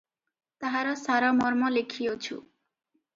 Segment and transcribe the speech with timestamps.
[0.63, 2.39] ତାହାର ସାରମର୍ମ ଲେଖିଅଛୁ।